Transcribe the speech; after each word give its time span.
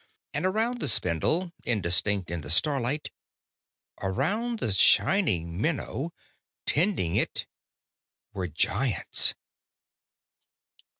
And 0.33 0.47
around 0.47 0.79
the 0.79 0.87
spindle, 0.89 1.51
indistinct 1.63 2.31
in 2.31 2.41
the 2.41 2.49
starlight....... 2.49 3.11
Around 4.01 4.57
the 4.57 4.73
shining 4.73 5.61
minnow, 5.61 6.11
tending 6.65 7.15
it, 7.17 7.45
were 8.33 8.47
Giants. 8.47 9.35